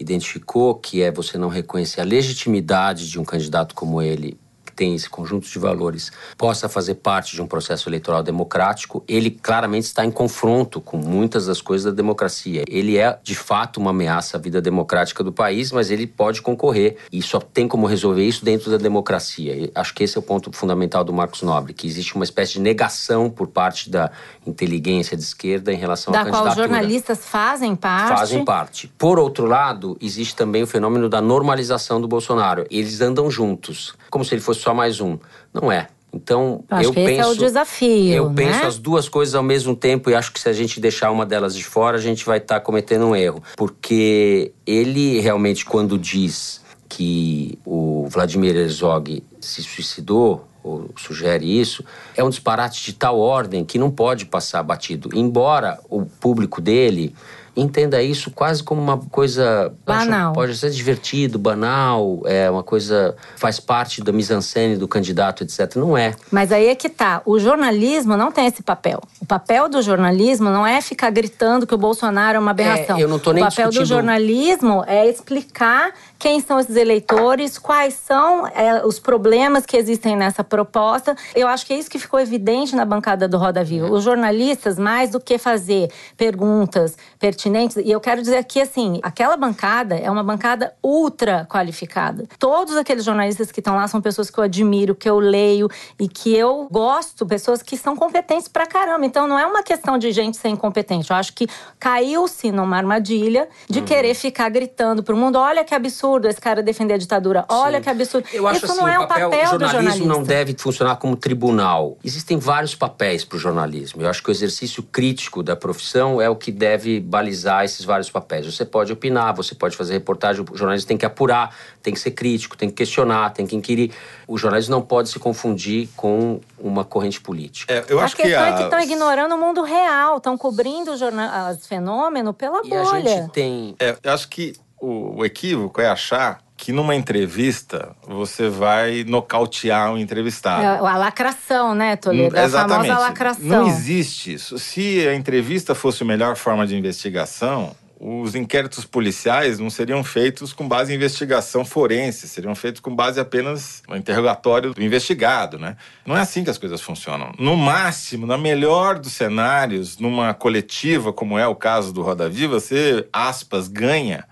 [0.00, 4.38] identificou, que é você não reconhecer a legitimidade de um candidato como ele
[4.80, 9.84] tem esse conjunto de valores possa fazer parte de um processo eleitoral democrático, ele claramente
[9.84, 12.64] está em confronto com muitas das coisas da democracia.
[12.66, 16.96] Ele é, de fato, uma ameaça à vida democrática do país, mas ele pode concorrer
[17.12, 19.54] e só tem como resolver isso dentro da democracia.
[19.54, 22.54] E acho que esse é o ponto fundamental do Marcos Nobre, que existe uma espécie
[22.54, 24.10] de negação por parte da
[24.46, 26.50] inteligência de esquerda em relação da à candidatura.
[26.52, 28.18] Da qual jornalistas fazem parte.
[28.18, 28.88] Fazem parte.
[28.96, 32.64] Por outro lado, existe também o fenômeno da normalização do Bolsonaro.
[32.70, 35.18] Eles andam juntos, como se ele fosse só mais um.
[35.54, 35.88] Não é.
[36.12, 37.10] Então, eu penso.
[37.10, 38.12] Esse é o desafio.
[38.12, 38.34] Eu né?
[38.34, 41.24] penso as duas coisas ao mesmo tempo e acho que se a gente deixar uma
[41.24, 43.42] delas de fora, a gente vai estar tá cometendo um erro.
[43.56, 51.84] Porque ele realmente, quando diz que o Vladimir Herzog se suicidou, ou sugere isso,
[52.16, 55.08] é um disparate de tal ordem que não pode passar batido.
[55.14, 57.14] Embora o público dele
[57.60, 60.32] entenda isso quase como uma coisa banal.
[60.32, 65.76] Pode ser divertido, banal, é uma coisa faz parte da mise-en-scène do candidato, etc.
[65.76, 66.14] Não é.
[66.30, 67.22] Mas aí é que tá.
[67.24, 69.00] O jornalismo não tem esse papel.
[69.20, 72.98] O papel do jornalismo não é ficar gritando que o Bolsonaro é uma aberração.
[72.98, 73.86] É, eu não tô nem o papel discutindo...
[73.86, 80.14] do jornalismo é explicar quem são esses eleitores, quais são é, os problemas que existem
[80.14, 81.16] nessa proposta.
[81.34, 83.90] Eu acho que é isso que ficou evidente na bancada do Roda Viva.
[83.90, 89.34] Os jornalistas, mais do que fazer perguntas pertinentes, e eu quero dizer aqui assim, aquela
[89.34, 92.26] bancada é uma bancada ultra qualificada.
[92.38, 96.06] Todos aqueles jornalistas que estão lá são pessoas que eu admiro, que eu leio e
[96.06, 99.06] que eu gosto, pessoas que são competentes pra caramba.
[99.06, 101.10] Então não é uma questão de gente ser incompetente.
[101.10, 103.84] Eu acho que caiu-se numa armadilha de uhum.
[103.86, 107.44] querer ficar gritando pro mundo: olha que absurdo absurdo esse cara defender a ditadura.
[107.48, 107.84] Olha Sim.
[107.84, 108.28] que absurdo.
[108.32, 110.96] Eu acho Isso assim, não é o papel, papel o jornalismo do não deve funcionar
[110.96, 111.96] como tribunal.
[112.02, 114.02] Existem vários papéis para o jornalismo.
[114.02, 118.10] Eu acho que o exercício crítico da profissão é o que deve balizar esses vários
[118.10, 118.46] papéis.
[118.46, 122.10] Você pode opinar, você pode fazer reportagem, o jornalista tem que apurar, tem que ser
[122.12, 123.92] crítico, tem que questionar, tem que inquirir.
[124.26, 127.72] O jornalismo não pode se confundir com uma corrente política.
[127.72, 130.92] É, eu a acho questão que é que estão ignorando o mundo real, estão cobrindo
[130.92, 132.84] os fenômenos pela e bolha.
[132.84, 133.74] a gente tem...
[133.78, 139.92] É, eu acho que o, o equívoco é achar que numa entrevista você vai nocautear
[139.92, 140.62] o um entrevistado.
[140.62, 142.36] É, a lacração, né, Toledo?
[142.36, 142.88] A Exatamente.
[142.88, 143.46] famosa lacração.
[143.46, 144.58] Não existe isso.
[144.58, 150.54] Se a entrevista fosse a melhor forma de investigação, os inquéritos policiais não seriam feitos
[150.54, 155.76] com base em investigação forense, seriam feitos com base apenas no interrogatório do investigado, né?
[156.06, 157.32] Não é assim que as coisas funcionam.
[157.38, 162.58] No máximo, na melhor dos cenários, numa coletiva, como é o caso do Roda Viva,
[162.58, 164.24] você, aspas, ganha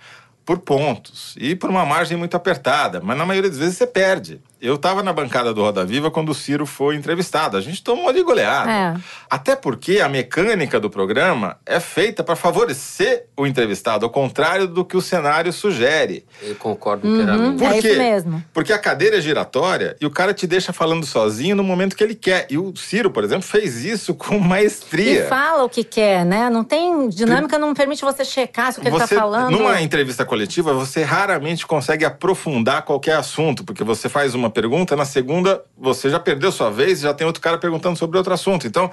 [0.48, 4.40] por pontos e por uma margem muito apertada, mas na maioria das vezes você perde.
[4.60, 7.56] Eu estava na bancada do Roda Viva quando o Ciro foi entrevistado.
[7.56, 8.70] A gente tomou de goleada.
[8.70, 8.94] É.
[9.30, 14.84] Até porque a mecânica do programa é feita para favorecer o entrevistado, ao contrário do
[14.84, 16.24] que o cenário sugere.
[16.42, 17.62] Eu concordo inteiramente.
[17.62, 17.88] Uhum, é quê?
[17.88, 18.44] isso mesmo.
[18.52, 22.02] Porque a cadeira é giratória e o cara te deixa falando sozinho no momento que
[22.02, 22.48] ele quer.
[22.50, 25.24] E o Ciro, por exemplo, fez isso com maestria.
[25.24, 26.50] E fala o que quer, né?
[26.50, 29.52] Não tem dinâmica, não permite você checar se o que você, ele tá falando.
[29.52, 35.04] Numa entrevista coletiva, você raramente consegue aprofundar qualquer assunto, porque você faz uma pergunta, na
[35.04, 38.66] segunda você já perdeu sua vez, já tem outro cara perguntando sobre outro assunto.
[38.66, 38.90] Então,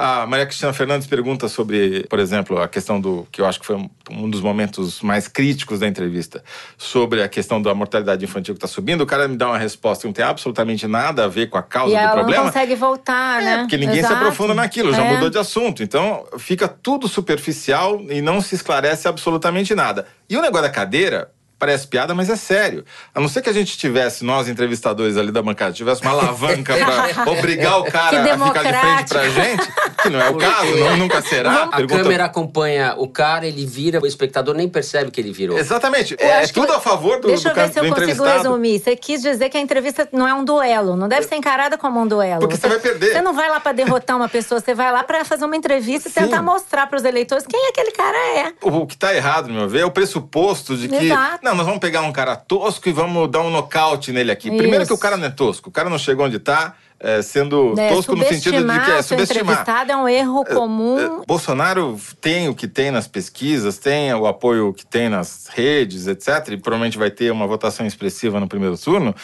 [0.00, 3.66] a Maria Cristina Fernandes pergunta sobre, por exemplo, a questão do que eu acho que
[3.66, 3.74] foi
[4.12, 6.44] um dos momentos mais críticos da entrevista,
[6.76, 9.00] sobre a questão da mortalidade infantil que está subindo.
[9.00, 11.62] O cara me dá uma resposta que não tem absolutamente nada a ver com a
[11.64, 12.44] causa e do ela problema.
[12.44, 13.58] não consegue voltar, É, né?
[13.58, 14.14] porque ninguém Exato.
[14.14, 15.14] se aprofunda naquilo, já É.
[15.14, 15.82] mudou de assunto.
[15.82, 20.06] Então, fica tudo superficial e não se esclarece absolutamente nada.
[20.30, 22.84] E o negócio da cadeira Parece piada, mas é sério.
[23.12, 26.74] A não ser que a gente tivesse, nós entrevistadores ali da bancada, tivesse uma alavanca
[26.76, 29.68] para obrigar o cara a ficar de frente pra gente,
[30.02, 31.64] que não é o caso, não, nunca será.
[31.64, 32.02] A Pergunta...
[32.02, 35.58] câmera acompanha o cara, ele vira, o espectador nem percebe que ele virou.
[35.58, 36.14] Exatamente.
[36.20, 36.72] É, tudo que...
[36.74, 38.78] a favor do, Deixa do, eu ver se eu consigo resumir.
[38.78, 42.00] Você quis dizer que a entrevista não é um duelo, não deve ser encarada como
[42.00, 42.40] um duelo.
[42.40, 43.14] Porque você, você vai perder.
[43.14, 46.08] Você não vai lá para derrotar uma pessoa, você vai lá para fazer uma entrevista
[46.08, 46.20] e Sim.
[46.20, 48.52] tentar mostrar para os eleitores quem aquele cara é.
[48.62, 51.06] O, o que tá errado, no meu ver, é o pressuposto de que.
[51.06, 51.47] Exato.
[51.48, 54.48] Não, nós vamos pegar um cara tosco e vamos dar um nocaute nele aqui.
[54.48, 54.58] Isso.
[54.58, 56.74] Primeiro que o cara não é tosco, o cara não chegou onde tá.
[57.00, 59.64] É, sendo é, tosco no sentido de que é subestimar.
[59.88, 60.98] é um erro é, comum.
[60.98, 66.08] É, Bolsonaro tem o que tem nas pesquisas, tem o apoio que tem nas redes,
[66.08, 66.48] etc.
[66.50, 69.14] E provavelmente vai ter uma votação expressiva no primeiro turno,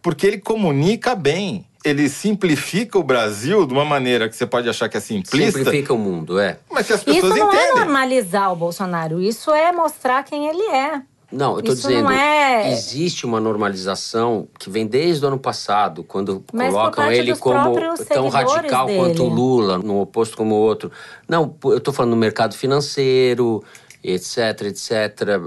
[0.00, 4.88] porque ele comunica bem ele simplifica o Brasil de uma maneira que você pode achar
[4.88, 5.58] que é simplista.
[5.58, 6.58] Simplifica o mundo, é.
[6.68, 7.70] Mas que as pessoas isso não é entendem.
[7.70, 11.00] é normalizar o Bolsonaro, isso é mostrar quem ele é.
[11.36, 12.72] Não, eu tô Isso dizendo, é...
[12.72, 17.76] existe uma normalização que vem desde o ano passado, quando Mas colocam ele como
[18.08, 18.98] tão radical dele.
[18.98, 20.90] quanto o Lula, no oposto como o outro.
[21.28, 23.62] Não, eu tô falando no mercado financeiro,
[24.14, 24.92] etc, etc.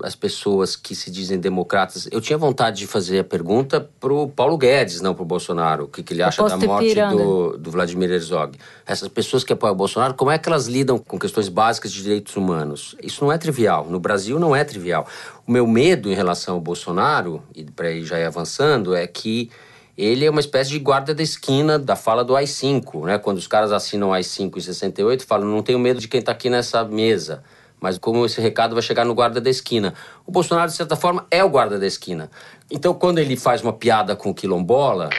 [0.03, 2.09] As pessoas que se dizem democratas.
[2.11, 5.85] Eu tinha vontade de fazer a pergunta pro Paulo Guedes, não pro Bolsonaro.
[5.85, 8.57] O que, que ele acha da morte do, do Vladimir Herzog.
[8.85, 12.03] Essas pessoas que apoiam o Bolsonaro, como é que elas lidam com questões básicas de
[12.03, 12.95] direitos humanos?
[13.01, 13.85] Isso não é trivial.
[13.89, 15.07] No Brasil não é trivial.
[15.47, 19.49] O meu medo em relação ao Bolsonaro, e para ir já ir avançando, é que
[19.97, 23.17] ele é uma espécie de guarda da esquina da fala do AI-5, né?
[23.17, 26.49] Quando os caras assinam AI-5 em 68, falam, não tenho medo de quem está aqui
[26.49, 27.43] nessa mesa
[27.79, 29.93] mas como esse recado vai chegar no guarda da esquina.
[30.25, 32.29] O Bolsonaro, de certa forma, é o guarda da esquina.
[32.69, 35.09] Então, quando ele faz uma piada com o quilombola.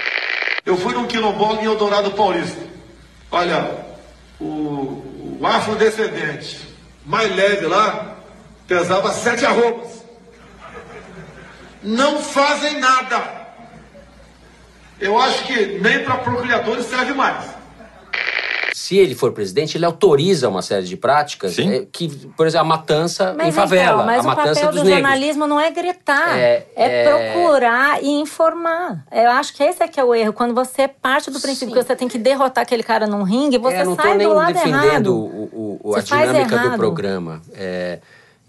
[0.64, 2.60] Eu fui num quilombola em Eldorado Paulista.
[3.30, 3.70] Olha,
[4.40, 6.60] o, o afrodescendente
[7.04, 8.16] mais leve lá
[8.66, 10.04] pesava sete arrobas.
[11.82, 13.40] Não fazem nada.
[15.00, 17.59] Eu acho que nem para procriadores serve mais
[18.90, 22.68] se ele for presidente, ele autoriza uma série de práticas é, que, por exemplo, a
[22.70, 25.00] matança mas em favela, então, mas a matança o papel dos do negros.
[25.00, 29.07] jornalismo não é gritar, é, é, é, procurar e informar.
[29.12, 30.33] Eu acho que esse é que é o erro.
[30.33, 31.81] Quando você parte do princípio Sim.
[31.81, 34.55] que você tem que derrotar aquele cara num ringue, você é, não sai do lado
[34.55, 35.14] defendendo errado.
[35.14, 37.40] O, o, a dinâmica do programa.
[37.55, 38.00] É,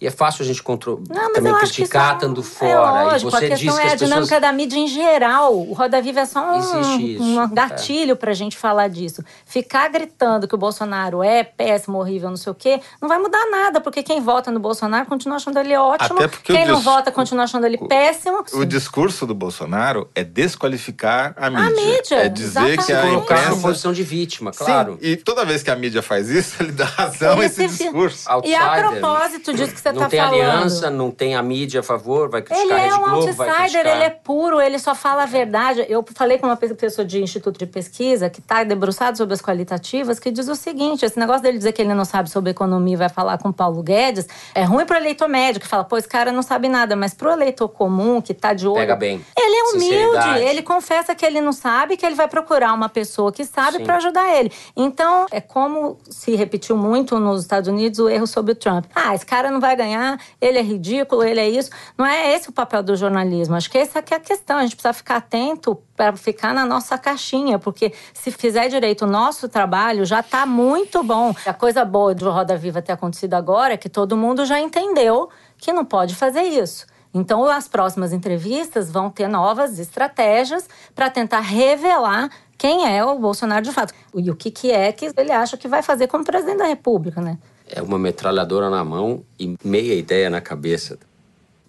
[0.01, 1.03] e é fácil a gente contro...
[1.07, 2.71] não, também criticar estando fora.
[2.71, 4.41] É lógico, e você a questão diz é a dinâmica pessoas...
[4.41, 5.55] da mídia em geral.
[5.55, 8.15] O Roda Viva é só um, um gatilho é.
[8.15, 9.23] pra gente falar disso.
[9.45, 13.45] Ficar gritando que o Bolsonaro é péssimo, horrível, não sei o quê, não vai mudar
[13.51, 16.17] nada, porque quem vota no Bolsonaro continua achando ele ótimo.
[16.17, 16.83] Até porque quem não dis...
[16.83, 18.43] vota continua achando ele péssimo.
[18.53, 21.67] O discurso do Bolsonaro é desqualificar a mídia.
[21.67, 22.15] A mídia.
[22.15, 22.85] É dizer exatamente.
[22.87, 23.53] que a imprensa...
[23.53, 24.97] uma posição de vítima, claro.
[24.99, 28.27] Sim, e toda vez que a mídia faz isso, ele dá razão a esse discurso.
[28.43, 30.41] E a propósito disso que você não tá tem falando.
[30.41, 33.43] Aliança, não tem a mídia a favor, vai criticar ele a Rede é um Globo,
[33.43, 35.85] outsider, ele é puro, ele só fala a verdade.
[35.87, 40.19] Eu falei com uma pessoa de instituto de pesquisa que está debruçado sobre as qualitativas,
[40.19, 42.97] que diz o seguinte: esse negócio dele dizer que ele não sabe sobre economia e
[42.97, 46.07] vai falar com Paulo Guedes é ruim para o eleitor médio, que fala, pô, esse
[46.07, 48.75] cara não sabe nada, mas para o eleitor comum, que está de olho.
[48.75, 49.23] Pega bem.
[49.37, 53.31] Ele é humilde, ele confessa que ele não sabe, que ele vai procurar uma pessoa
[53.31, 54.51] que sabe para ajudar ele.
[54.75, 58.85] Então, é como se repetiu muito nos Estados Unidos o erro sobre o Trump.
[58.95, 61.71] Ah, esse cara não vai ganhar, ele é ridículo, ele é isso.
[61.97, 63.55] Não é esse o papel do jornalismo.
[63.55, 64.57] Acho que essa é a questão.
[64.57, 69.07] A gente precisa ficar atento para ficar na nossa caixinha, porque se fizer direito o
[69.07, 71.33] nosso trabalho, já está muito bom.
[71.45, 75.29] A coisa boa do Roda Viva ter acontecido agora é que todo mundo já entendeu
[75.57, 76.85] que não pode fazer isso.
[77.13, 83.63] Então, as próximas entrevistas vão ter novas estratégias para tentar revelar quem é o Bolsonaro
[83.63, 86.59] de fato e o que, que é que ele acha que vai fazer como presidente
[86.59, 87.37] da República, né?
[87.73, 90.99] É uma metralhadora na mão e meia ideia na cabeça.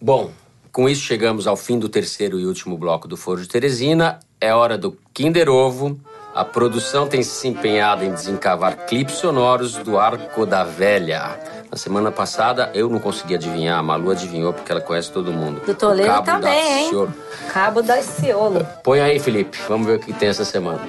[0.01, 0.33] Bom,
[0.73, 4.19] com isso chegamos ao fim do terceiro e último bloco do Foro de Teresina.
[4.41, 6.01] É hora do Kinder Ovo.
[6.35, 11.38] A produção tem se empenhado em desencavar clipes sonoros do Arco da Velha.
[11.71, 15.61] Na semana passada eu não consegui adivinhar, a Malu adivinhou porque ela conhece todo mundo.
[15.65, 17.09] Do Toledo também, hein?
[17.53, 18.67] Cabo da Ciolo.
[18.83, 19.59] Põe aí, Felipe.
[19.69, 20.81] Vamos ver o que tem essa semana.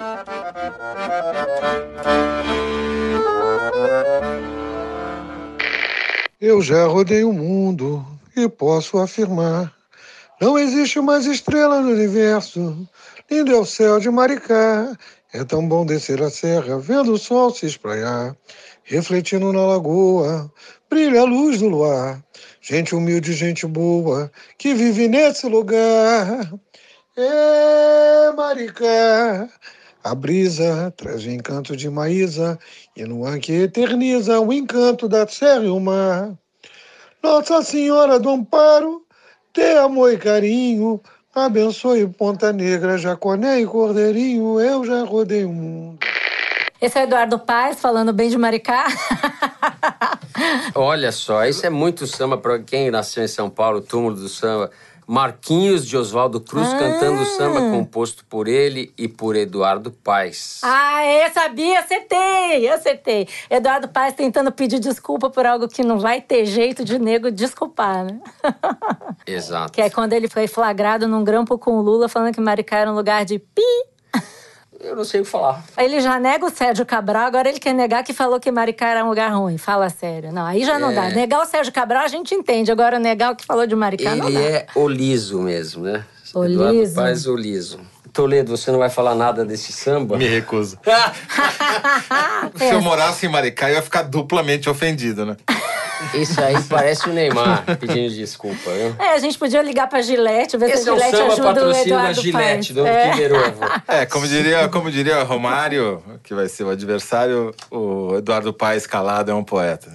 [6.45, 9.73] Eu já rodei o mundo e posso afirmar:
[10.41, 12.85] não existe mais estrela no universo.
[13.31, 14.93] Lindo é o céu de Maricá.
[15.31, 18.35] É tão bom descer a serra, vendo o sol se espraiar,
[18.83, 20.51] refletindo na lagoa,
[20.89, 22.21] brilha a luz do luar.
[22.59, 26.53] Gente humilde, gente boa, que vive nesse lugar.
[27.15, 29.49] É Maricá.
[30.03, 32.59] A brisa traz o encanto de Maísa,
[32.95, 36.33] e no ar que eterniza o encanto da serra e o mar.
[37.21, 39.03] Nossa Senhora do Amparo
[39.53, 40.99] Ter amor e carinho,
[41.33, 45.99] abençoe Ponta Negra, Jaconé e Cordeirinho, eu já rodei o mundo.
[46.81, 48.87] Esse é o Eduardo Paes falando bem de Maricá.
[50.73, 54.71] Olha só, isso é muito samba para quem nasceu em São Paulo, túmulo do samba.
[55.07, 56.77] Marquinhos de Oswaldo Cruz Ah.
[56.79, 60.61] cantando samba composto por ele e por Eduardo Paes.
[60.63, 63.27] Ah, eu sabia, acertei, acertei.
[63.49, 68.05] Eduardo Paes tentando pedir desculpa por algo que não vai ter jeito de nego desculpar,
[68.05, 68.19] né?
[69.27, 69.71] Exato.
[69.73, 72.91] que é quando ele foi flagrado num grampo com o Lula falando que Maricá era
[72.91, 73.61] um lugar de pi.
[74.83, 75.63] Eu não sei o que falar.
[75.77, 79.03] Ele já nega o Sérgio Cabral, agora ele quer negar que falou que Maricá era
[79.05, 79.57] um lugar ruim.
[79.57, 80.31] Fala sério.
[80.31, 80.95] Não, aí já não É.
[80.95, 81.09] dá.
[81.09, 84.27] Negar o Sérgio Cabral a gente entende, agora negar o que falou de Maricá não
[84.27, 84.43] Ele dá.
[84.45, 86.03] é oliso mesmo, né?
[86.35, 86.61] Oliso.
[86.63, 87.79] Eduardo Paes oliso.
[88.13, 90.17] Toledo, você não vai falar nada desse samba?
[90.17, 90.77] Me recuso.
[92.55, 92.73] Se É.
[92.73, 95.35] eu morasse em Maricá, eu ia ficar duplamente ofendido, né?
[96.13, 98.93] Isso aí parece o Neymar pedindo desculpa, viu?
[98.99, 101.33] É, a gente podia ligar pra Gillette, ver Esse se é a o Gillette samba
[101.33, 102.69] ajuda o patrocínio da Eduardo Gillette, Paes.
[102.71, 103.09] do É.
[103.11, 103.59] Kinder Ovo.
[103.87, 109.31] É, como diria, como diria Romário, que vai ser o adversário, o Eduardo Paes calado
[109.31, 109.91] é um poeta.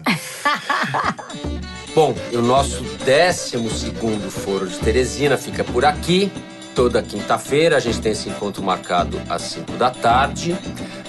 [1.95, 6.33] Bom, e o nosso 12 Foro de Teresina fica por aqui.
[6.79, 10.57] Toda quinta-feira a gente tem esse encontro marcado às 5 da tarde.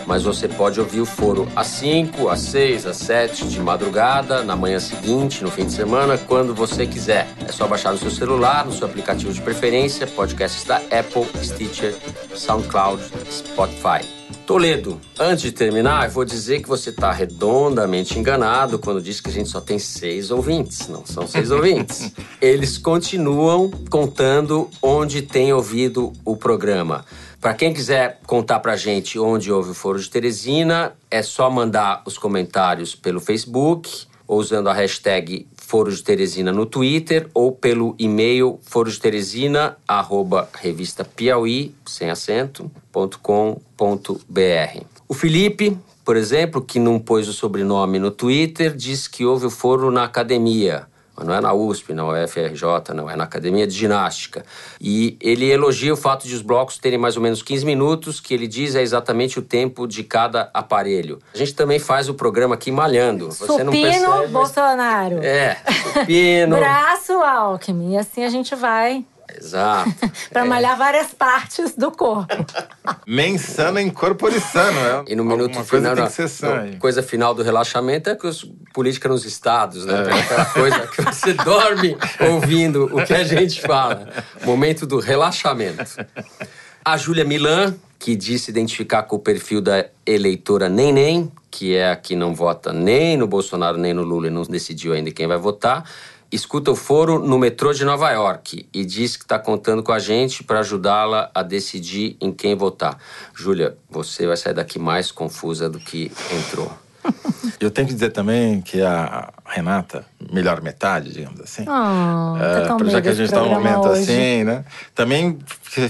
[0.10, 4.56] Mas você pode ouvir o foro às 5, às 6, às 7 de madrugada, na
[4.56, 7.28] manhã seguinte, no fim de semana, quando você quiser.
[7.48, 11.96] É só baixar no seu celular, no seu aplicativo de preferência, podcasts da Apple, Stitcher,
[12.34, 14.04] SoundCloud, Spotify.
[14.48, 19.30] Toledo, antes de terminar, eu vou dizer que você está redondamente enganado quando diz que
[19.30, 20.88] a gente só tem seis ouvintes.
[20.88, 22.12] Não são seis ouvintes.
[22.42, 27.06] Eles continuam contando onde tem ouvido o programa.
[27.42, 32.02] Para quem quiser contar pra gente onde houve o Foro de Teresina, é só mandar
[32.06, 33.90] os comentários pelo Facebook
[34.28, 41.06] ou usando a hashtag Foro de Teresina no Twitter ou pelo e-mail forodeteresina, arroba revista
[41.06, 44.84] Piauí, sem acento, ponto com ponto br.
[45.08, 49.50] O Felipe, por exemplo, que não pôs o sobrenome no Twitter, diz que houve o
[49.50, 50.89] foro na academia.
[51.20, 54.46] Mas não é na USP, não é FRJ, não é na Academia de Ginástica.
[54.80, 58.34] E ele elogia o fato de os blocos terem mais ou menos 15 minutos, que
[58.34, 61.20] ele diz é exatamente o tempo de cada aparelho.
[61.34, 63.30] A gente também faz o programa aqui malhando.
[63.32, 65.20] Você não Supino, percebe, mas- Bolsonaro.
[65.22, 65.58] É,
[65.94, 66.56] supino.
[66.58, 67.96] Braço, Alckmin.
[67.96, 69.04] E assim a gente vai
[69.38, 69.94] Exato.
[70.32, 72.34] pra malhar várias partes do corpo.
[73.06, 75.12] Mensana in corpore sano, é.
[75.12, 79.10] E no minuto Alguma coisa final, não, coisa final do relaxamento é que os política
[79.10, 80.04] nos estados, né?
[80.04, 84.08] Tem aquela coisa que você dorme ouvindo o que a gente fala.
[84.46, 85.84] Momento do relaxamento.
[86.84, 91.96] A Júlia Milan, que disse identificar com o perfil da eleitora Neném, que é a
[91.96, 95.38] que não vota nem no Bolsonaro nem no Lula e não decidiu ainda quem vai
[95.38, 95.84] votar,
[96.32, 100.00] escuta o foro no metrô de Nova York e diz que está contando com a
[100.00, 102.98] gente para ajudá-la a decidir em quem votar.
[103.34, 106.72] Júlia, você vai sair daqui mais confusa do que entrou.
[107.60, 111.64] Eu tenho que dizer também que a Renata, melhor metade, digamos assim.
[111.64, 114.04] Oh, tá tão já que a gente tá num momento hoje.
[114.04, 114.64] assim, né?
[114.96, 115.38] Também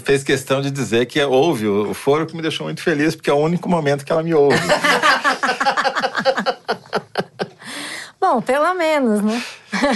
[0.03, 3.29] fez questão de dizer que houve o o foro que me deixou muito feliz, porque
[3.29, 4.57] é o único momento que ela me ouve.
[8.19, 9.43] Bom, pelo menos, né?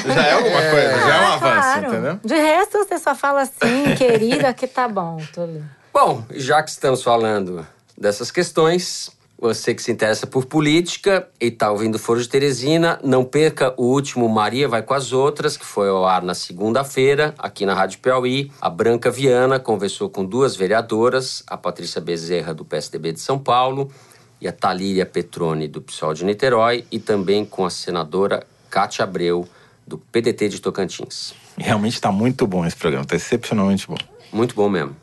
[0.05, 1.39] já é alguma coisa, já é um Ah, avanço,
[1.79, 1.87] claro.
[1.87, 2.19] entendeu?
[2.23, 5.17] De resto, você só fala assim, querida, que tá bom.
[5.33, 5.63] Tudo.
[5.93, 7.67] Bom, já que estamos falando
[7.97, 12.97] dessas questões, você que se interessa por política e está ouvindo o Foro de Teresina,
[13.03, 17.35] não perca o último Maria Vai com as Outras, que foi ao ar na segunda-feira,
[17.37, 18.49] aqui na Rádio Piauí.
[18.61, 23.91] A Branca Viana conversou com duas vereadoras, a Patrícia Bezerra, do PSDB de São Paulo,
[24.43, 29.47] e a Talíria Petrone, do PSOL de Niterói, e também com a senadora Cátia Abreu,
[29.87, 31.33] do PDT de Tocantins.
[31.57, 33.95] Realmente está muito bom esse programa, está excepcionalmente bom.
[34.33, 34.95] Muito bom mesmo.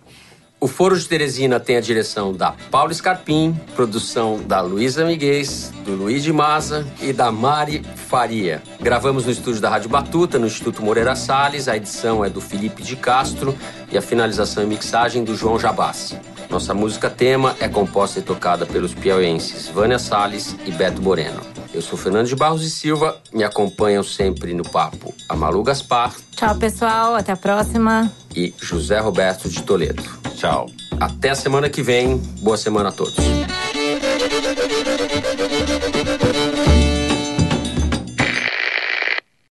[0.63, 5.93] O Foro de Teresina tem a direção da Paula Scarpim, produção da Luísa Miguez, do
[5.93, 8.63] Luiz de Maza e da Mari Faria.
[8.79, 11.67] Gravamos no estúdio da Rádio Batuta, no Instituto Moreira Salles.
[11.67, 13.57] A edição é do Felipe de Castro
[13.91, 16.19] e a finalização e mixagem do João Jabassi.
[16.51, 21.41] Nossa música tema é composta e tocada pelos piauienses Vânia Salles e Beto Moreno.
[21.73, 26.13] Eu sou Fernando de Barros e Silva, me acompanham sempre no papo a Malu Gaspar
[26.41, 27.15] Tchau, pessoal.
[27.15, 28.11] Até a próxima.
[28.35, 30.03] e José Roberto de Toledo.
[30.35, 30.67] Tchau.
[30.99, 32.17] Até a semana que vem.
[32.41, 33.15] Boa semana a todos.